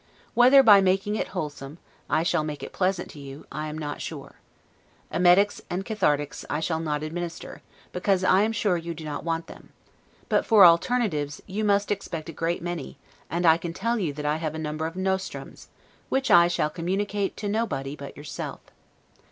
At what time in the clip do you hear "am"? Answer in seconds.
3.67-3.77, 8.41-8.51